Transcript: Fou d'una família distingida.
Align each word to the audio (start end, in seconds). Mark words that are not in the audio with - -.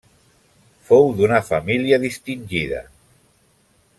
Fou 0.87 1.05
d'una 1.19 1.41
família 1.51 2.01
distingida. 2.07 2.83